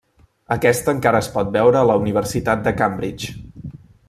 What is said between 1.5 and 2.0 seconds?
veure a la